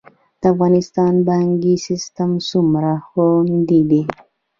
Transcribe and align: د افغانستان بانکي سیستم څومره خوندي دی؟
د 0.39 0.41
افغانستان 0.53 1.13
بانکي 1.27 1.73
سیستم 1.87 2.31
څومره 2.49 2.91
خوندي 3.07 3.81
دی؟ 3.89 4.01